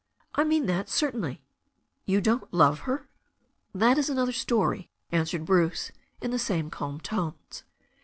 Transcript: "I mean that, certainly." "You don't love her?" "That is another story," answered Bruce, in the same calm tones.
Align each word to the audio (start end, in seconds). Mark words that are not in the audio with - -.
"I 0.33 0.43
mean 0.45 0.65
that, 0.65 0.89
certainly." 0.89 1.43
"You 2.05 2.21
don't 2.21 2.51
love 2.51 2.79
her?" 2.89 3.07
"That 3.75 3.99
is 3.99 4.09
another 4.09 4.31
story," 4.31 4.89
answered 5.11 5.45
Bruce, 5.45 5.91
in 6.21 6.31
the 6.31 6.39
same 6.39 6.71
calm 6.71 6.99
tones. 6.99 7.63